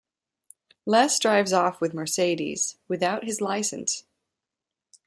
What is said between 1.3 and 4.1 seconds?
off with Mercedes, without his license.